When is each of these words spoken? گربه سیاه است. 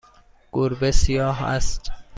گربه 0.53 0.91
سیاه 0.91 1.43
است. 1.45 1.91